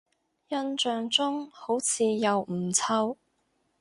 [0.47, 3.17] 印象中好似又唔臭